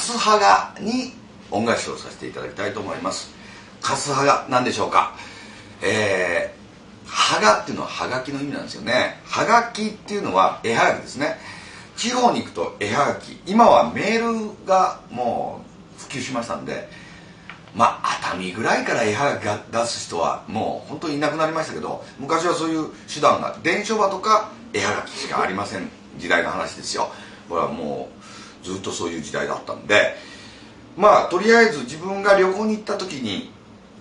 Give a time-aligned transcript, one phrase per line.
[0.00, 1.12] スハガに
[1.50, 3.32] 恩返しをさせていただきたいと思います。
[3.80, 5.14] カスハガ何でしょうか？
[5.82, 9.20] えー、ハガっていうのはハガキの意味なんですよね。
[9.24, 11.36] ハガキっていうのは絵はがきですね。
[11.96, 13.40] 地方に行くと絵はがき。
[13.46, 15.62] 今はメールがも
[15.98, 16.88] う普及しましたんで
[17.74, 27.10] まあ熱海ぐらいから絵はがき出す人はもう本当にいなくなりましたけど昔はそういう手段が伝書場とか絵はがきしかありません時代の話ですよ。
[27.48, 28.19] これはもう
[28.62, 30.14] ずっとそういう時代だったんで
[30.96, 33.50] まあとりあえず自分が旅行に行った時に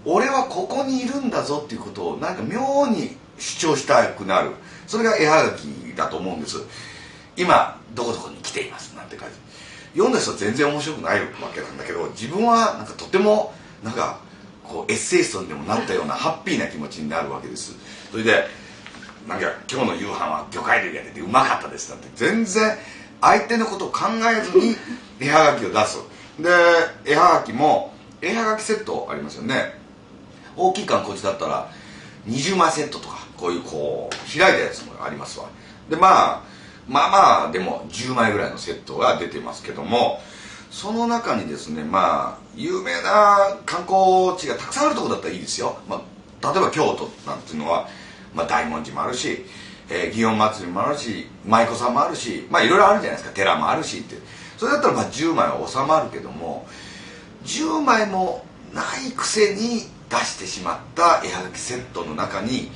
[0.05, 4.52] 俺はここにいるんだぞっていうことをなんか妙に主張したくなる。
[4.88, 6.57] それが絵はがきだと思うんです。
[7.38, 9.35] 今どこどこに来ていますなんて感じ
[9.93, 14.19] 読んだ人は全然面白くないわけなんだけど自分はなんかとてもなんか
[14.63, 17.75] こうエッセイストにでもなったようなハッピーな気持ちになるわけです。
[18.11, 18.45] それで
[19.27, 22.07] なんか今日の夕飯は魚介類が出てうまかったですなんて。
[22.16, 22.77] 全然
[23.21, 24.75] 相手のことを考えずに
[25.19, 25.99] 絵はがきを出す。
[26.39, 26.49] で
[27.05, 29.77] 絵はがきも絵はがきセットありますよね。
[30.55, 31.69] 大きい観光地だったら
[32.27, 35.45] 20枚セットとかこういうこう開いたやつもありますわ。
[35.89, 36.44] でまあ
[36.88, 40.19] まあまあでも10枚ぐらいのセットが出てますけども
[40.72, 46.01] その中にですねまあ有名な観光地がたくさんあるとこだったらいいですよ、ま
[46.41, 47.88] あ、例えば京都なんていうのは、
[48.33, 49.45] まあ、大文字もあるし、
[49.89, 53.35] えー、祇園祭もあるし舞妓さんもあるしまあいろいろあるじゃないですか。
[53.35, 54.17] 寺もあるしって。
[54.57, 56.67] それだったらまあ10枚は収まるけども
[57.45, 62.69] 10枚もないくせに出してしまった絵はがきセットの中に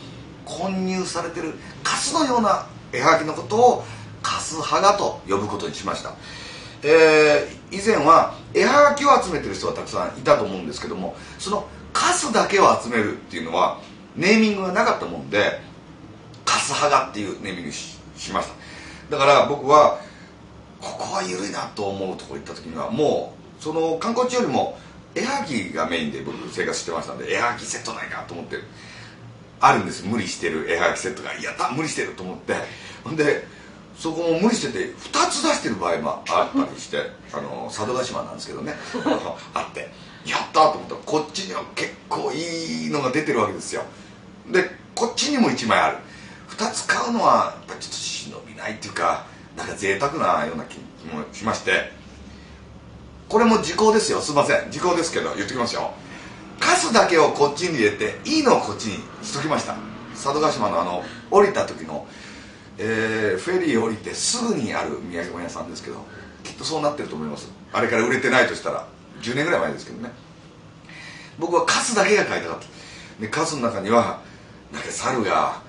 [0.46, 3.84] 混入されてるカスのような絵はがきのことを
[4.22, 6.14] カスハガと呼ぶことにしました、
[6.84, 13.80] えー、以前は絵はがきを集めてる人がたくさんいたと思うんですけどもそのカスだけを集めるっていうのは
[14.16, 15.60] ネーミングがなかったもんで
[16.64, 18.48] スハガっていうネーミングししまし
[19.10, 19.18] た。
[19.18, 20.00] だから僕は
[20.80, 24.78] ここは緩いなと思うとこ行った時にはもうその観光地よりも
[25.16, 28.58] 絵はがきがメインで僕生活してましたんで絵はがきセットないかと思って
[29.60, 30.06] あるんです。
[30.06, 31.34] 無理してる絵はがきセットが。
[31.34, 32.54] やった無理してると思って。
[33.04, 33.46] ほんで
[33.98, 36.98] そこも無理してて2つ出してる場合もあったりして
[37.34, 38.74] あの佐渡島なんですけどね。
[39.54, 39.92] あって。
[40.26, 40.96] やったと思った。
[40.96, 43.84] らこっちには結構いいのが出てるわけですよ。
[44.50, 45.98] でこっちにも1枚ある
[46.58, 49.26] 2つ買うのはやっぱちょっと忍びないっていうか
[49.58, 51.92] なんか贅沢なような気もしまして。
[53.30, 54.22] これも時効ですよ。
[54.22, 54.70] すいません。
[54.70, 55.94] 時効ですけど言ってきますよ。
[56.60, 59.76] カスだけをこっちに入れていいのをこっちにしときました。
[60.14, 62.06] 佐渡島のあの降りた時の
[62.78, 65.98] えー、フェリー降りてすぐにある土産物屋さんですけど
[66.44, 67.52] きっとそうなってると思います。
[67.72, 68.88] あれから売れてないとしたら
[69.22, 70.12] 10年ぐらい前ですけどね。
[71.40, 72.66] 僕はカスだけが買いたかった。
[73.22, 74.22] でカスの中には
[74.72, 75.62] なんか猿が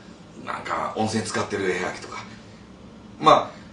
[0.45, 2.25] なんか温泉使ってる絵描きとか。
[3.21, 3.65] まあ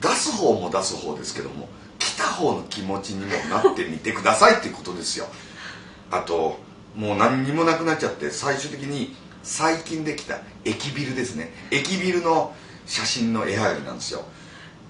[0.00, 1.68] 出す方も出す方ですけども
[1.98, 5.26] 来た方の気持ちにもなってみてくださいっていうことですよ。
[6.10, 6.58] あと
[6.94, 11.52] もう何にもなくなっちゃって最終的に最近できた駅ビルですね。
[11.70, 12.54] 駅ビルの
[12.86, 14.24] 写真の絵はがきなんですよ。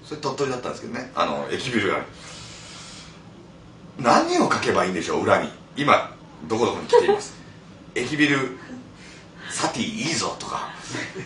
[0.03, 1.11] それ鳥取だったんですけどね。
[1.15, 2.05] あの駅ビルが。
[3.99, 5.49] 何を書けばいいんでしょう裏に。
[5.77, 6.13] 今
[6.47, 7.33] どこどこに来ています。
[7.95, 8.57] 駅ビル
[9.53, 10.73] サティいいぞとか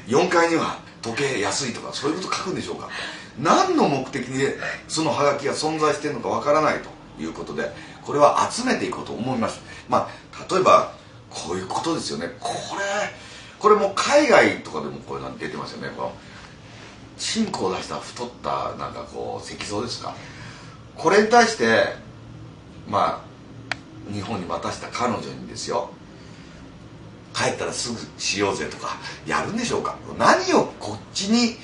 [0.08, 2.90] 4階には時計安いとかそういうこと書くんでしょうか。
[3.40, 4.58] 何の目的で
[4.88, 6.90] そのハガキが存在してるのかわからないと
[7.22, 7.72] いうことで
[8.04, 9.62] これは集めていこうと思います。
[9.88, 10.92] まあ例えば
[11.30, 12.28] こういうことですよね。
[12.40, 12.84] これ
[13.60, 15.94] これも海外とかでもこういうの出てますよね。
[15.96, 16.12] この
[17.18, 20.14] チンコを出した太ったなんかこう石像ですか。
[20.96, 21.94] これに対して
[22.90, 23.24] ま
[24.10, 25.92] あ日本に渡した彼女にですよ。
[27.38, 29.96] 帰ったらすぐしようぜとかやるんでしょうか？
[30.18, 31.56] 何をこっちに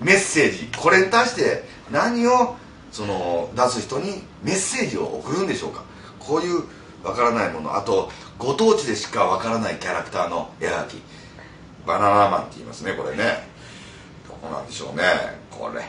[0.00, 2.56] メッセージこれに対して何を
[2.90, 5.82] その出す人にメッセージを送るんでしょうか？
[6.18, 6.62] こういう
[7.04, 7.76] わからないもの。
[7.76, 10.96] あとご当地でしかわからないキャラクターの絵はがき。
[11.86, 13.46] バナナマンって言いますねこれね。
[14.26, 15.02] どこなんでしょうね
[15.50, 15.82] これ。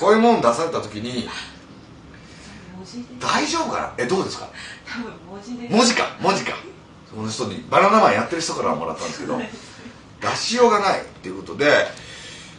[0.00, 1.28] こういうもん出された時に
[3.20, 4.04] 大丈夫かな？
[4.04, 4.48] えどうですか？
[5.70, 6.56] 文字か文字か
[7.14, 9.38] その人にバナナマンやってる人からもらったんですけど
[10.20, 11.86] 出しようがないっていうことで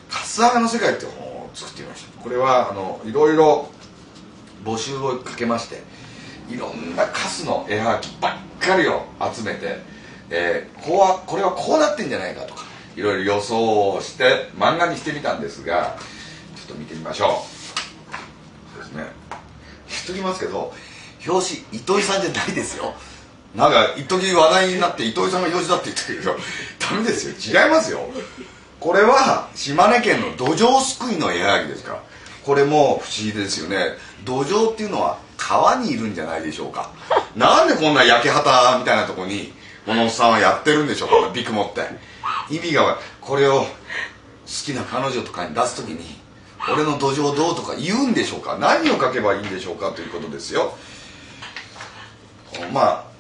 [0.10, 2.22] カスアガの世界っていう本を作ってみました。
[2.22, 3.70] これはあのいろいろ
[4.64, 5.84] 募集をかけまして
[6.50, 9.04] いろんなカスの絵はがきばっかりを
[9.34, 9.78] 集めて、
[10.30, 12.64] えー、こうはこれはこうなってんじゃないかとか
[12.96, 15.98] いろいろ予想をして漫画にしてみたんですが
[16.56, 17.30] ちょっと見てみましょう。
[18.74, 19.04] そうですね。
[19.88, 20.74] 言っときますけど
[21.28, 22.94] 表紙糸井さんじゃないですよ。
[23.56, 26.36] なんか一時話題になって糸井さんが表紙だって言ってるけど
[26.80, 27.64] ダメですよ。
[27.64, 28.02] 違いますよ。
[28.80, 32.00] これは島根県の土壌すくいの絵はがきですから。
[32.46, 33.98] これも不思議ですよね。
[34.24, 36.92] 土壌っていうのは川にいるんじゃないでしょうか。
[37.36, 39.54] なんでこんな焼け旗みたいなとこに
[39.86, 41.30] このおっさんはやってるんでしょうか。
[41.34, 41.82] ビクモって
[42.50, 43.68] 意味がこれを好
[44.46, 46.20] きな彼女とかに出す時に
[46.72, 48.58] 俺の土壌どうとか言うんでしょうか。
[48.60, 50.76] 何を書けばいいんでしょうかということですよ。
[52.72, 53.15] まあ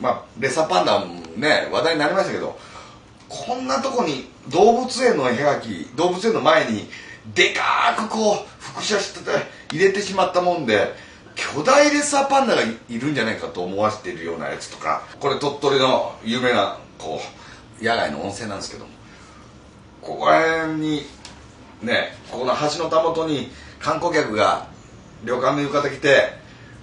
[0.00, 1.06] まあレッサーパンダも
[1.36, 2.58] ね話題になりましたけど
[3.28, 6.88] こんなとこに動物園の絵描き動物園の前に
[7.34, 9.30] でかくこう複写してて
[9.72, 10.94] 入れてしまったもんで
[11.34, 17.20] 巨大レッサーパンダがいるんじゃないかと思わせているようなやつとかこれ鳥取の有名なこ
[17.80, 18.90] う野外の温泉なんですけども
[20.02, 21.02] ここら辺に
[21.82, 24.66] ねここの橋のたもとに観光客が
[25.24, 26.32] 旅館の浴衣着て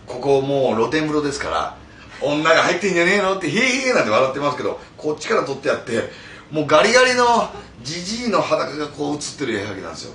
[0.07, 1.77] ここもう露天風呂ですから
[2.21, 6.11] 女が入ってんじゃねえのって「へえへえ」なんて笑ってますけどこっちから撮ってやって
[6.51, 7.49] もうガリガリの
[7.83, 10.13] じじいの裸がこう写ってる絵はぎなんですよ。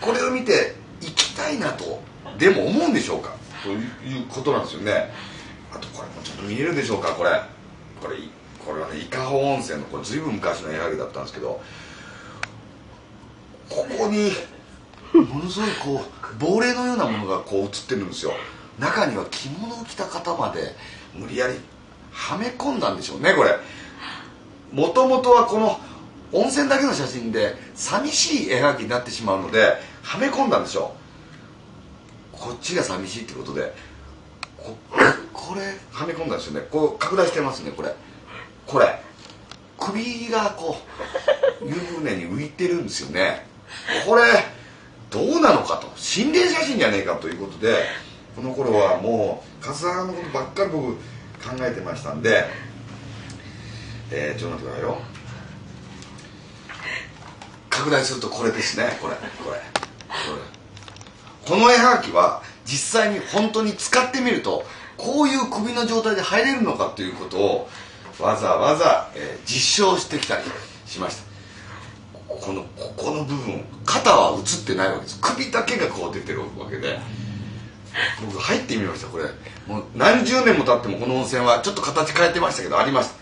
[0.00, 2.02] これを見て行きたいなと
[2.38, 3.34] でも思うんでしょうか？
[3.62, 5.12] ということなんですよね。
[5.72, 7.12] あとこれもちょっと見えるでしょうか？
[7.12, 7.30] これ。
[8.00, 8.16] これ
[8.64, 11.60] これはね伊香保温泉のこれ随分昔の絵はぎだったんですけど
[13.68, 14.32] ここに
[15.14, 18.32] ものすごいこう亡霊のようなものがこう写ってるんですよ。
[18.78, 20.74] 中には着物を着た方まで
[21.14, 21.54] 無理やり
[22.10, 23.56] はめ込んだんでしょうねこれ。
[24.72, 25.78] もともとはこの
[26.32, 30.94] 温泉だけの写真で寂しい絵描きになってしまうのではめ込んだんでしょ
[32.32, 32.36] う。
[32.36, 33.72] こっちが寂しいってことで
[34.56, 34.76] こ
[35.32, 36.66] これはめ込んだんですよね。
[36.70, 37.94] こう拡大してますねこれ。
[38.66, 39.00] これ。
[39.78, 40.76] 首がこ
[41.60, 43.46] う湯船に浮いてるんですよね。
[44.06, 44.22] これ
[45.10, 45.90] どうなのかと。
[45.96, 47.76] 心霊写真じゃねえかということで
[48.34, 51.00] この頃はもう春日のことばっかり僕考
[51.60, 52.44] えてましたんで
[54.14, 54.98] えー、ちょっと待ってくださいよ。
[57.70, 59.50] 拡大するとこれですねこれこれ。
[59.50, 59.62] これ。
[61.48, 64.64] この絵はがきは実際に本当に使ってみると
[64.98, 67.68] こういう首の状態で入れるのかということを
[68.20, 70.42] わざわざ、えー、実証してきたり
[70.86, 71.32] しました。
[72.28, 75.18] このここの部分肩は映ってないわけです。
[75.20, 76.98] 首だけがこう出てるわけで。
[78.24, 79.24] 僕入ってみましたこれ。
[79.66, 83.14] もう何十年も経ってもこの温泉はちょっと形変えてましたけどありました。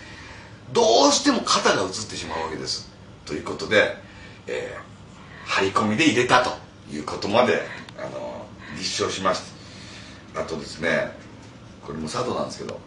[0.72, 2.88] どうしても肩が映ってしまうわけです。
[3.24, 3.96] ということで、
[4.46, 6.50] えー、張り込みで入れたと
[6.92, 7.62] いうことまで
[7.98, 8.46] あの
[8.76, 9.42] 立証しまし
[10.34, 10.42] た。
[10.42, 11.10] あとですね
[11.84, 12.80] これも佐渡なんですけど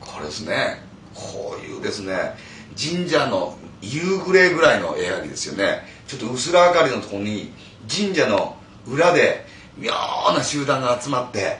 [0.00, 0.80] これですね
[1.14, 2.34] こういうですね
[2.76, 5.82] 神社の夕暮れぐらいの絵はぎですよね。
[6.06, 7.52] ちょっと薄ら明かりのとこに
[7.88, 8.56] 神社の
[8.86, 9.46] 裏で
[9.78, 9.92] 妙
[10.36, 11.58] な集団が集まって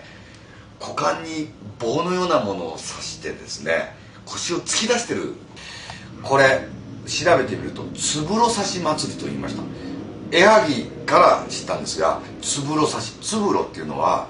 [0.80, 3.94] 股間に棒のようなものを刺してですね
[4.24, 5.34] 腰を突き出してる。
[6.22, 6.66] これ
[7.06, 9.62] 調べてみるとつぶろ刺し祭りと言いました。
[10.30, 14.28] 絵はぎから知ったんですがつぶろ刺しつぶろっていうのは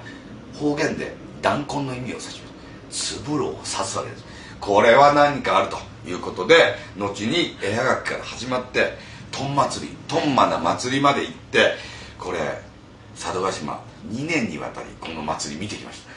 [0.58, 2.48] 方言で弾痕の意味を指しま
[2.90, 3.19] す。
[3.19, 4.25] つぶろを刺すわけです。
[4.60, 5.76] これは何かあると
[6.08, 8.96] いうことで後に絵はがきから始まって
[9.30, 11.75] とん祭りとんまな祭りまで行って
[12.19, 12.38] これ
[13.16, 16.12] 佐渡島2年にわたりこの祭り見てきました。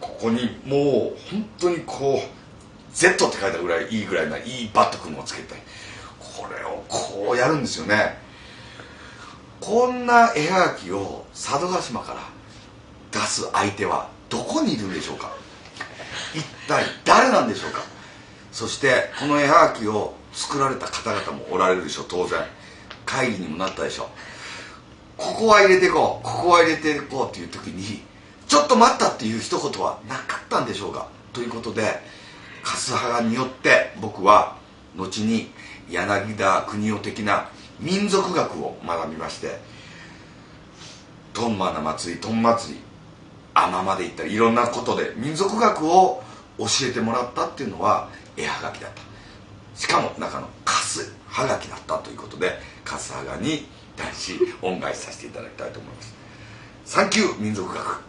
[0.00, 2.28] ここにもう本当にこう
[2.92, 5.54] Z って書いたぐらいいいぐらいないいバット君をつけて
[6.18, 8.16] これをこうやるんですよね。
[9.60, 12.20] こんな絵はがきを佐渡島から
[13.10, 15.30] 出す相手はどこにいるんでしょうか。
[16.34, 17.80] 一体誰なんでしょうか。
[18.52, 22.40] そしてこの絵はがきを作られた方々もおられるでしょう当然。
[23.04, 24.06] 会議にもなったでしょう。
[25.38, 28.02] ここは入れていこうここは入れていこうっていう時に
[28.48, 31.82] ちょっと待ったっていう一言はなかったんでしょうかということで
[32.64, 34.56] 春日派によって僕は
[34.96, 35.52] 後に
[35.88, 39.60] 柳田国夫的な民族学を学びまして
[41.34, 42.80] トンマな祭りトン祭り
[43.54, 46.20] 尼まで行ったりいろんなことで民族学を
[46.58, 49.02] 教えてもらったっていうのは絵はがきだった。
[49.76, 53.68] しかも中のカスはがきだったということでカスはがに
[53.98, 56.14] 大事恩返しさせていただきたいと思います。
[56.84, 58.07] サンキュー民族学。